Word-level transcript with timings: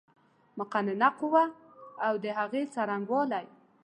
مقننه 0.57 1.09
قوه 1.19 1.43
اود 2.07 2.23
هغې 2.39 2.61
څرنګوالی 2.73 3.45